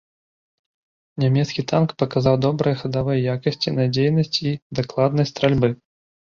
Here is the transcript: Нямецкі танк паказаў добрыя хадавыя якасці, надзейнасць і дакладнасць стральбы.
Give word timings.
Нямецкі 1.23 1.61
танк 1.71 1.89
паказаў 2.03 2.37
добрыя 2.45 2.79
хадавыя 2.81 3.19
якасці, 3.35 3.75
надзейнасць 3.77 4.37
і 4.53 4.55
дакладнасць 4.81 5.33
стральбы. 5.37 5.73